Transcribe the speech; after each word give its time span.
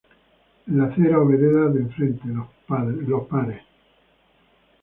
En 0.65 0.79
la 0.79 0.85
acera 0.85 1.19
o 1.19 1.27
vereda 1.27 1.69
de 1.69 1.81
enfrente, 1.81 2.23
los 2.27 3.23
pares. 3.27 3.61